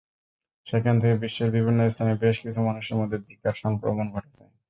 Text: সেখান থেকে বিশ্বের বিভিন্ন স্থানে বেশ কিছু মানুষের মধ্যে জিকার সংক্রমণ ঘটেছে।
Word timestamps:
সেখান 0.67 0.95
থেকে 1.01 1.15
বিশ্বের 1.23 1.49
বিভিন্ন 1.57 1.79
স্থানে 1.89 2.13
বেশ 2.23 2.35
কিছু 2.43 2.59
মানুষের 2.67 2.95
মধ্যে 2.99 3.17
জিকার 3.25 3.55
সংক্রমণ 3.63 4.05
ঘটেছে। 4.13 4.43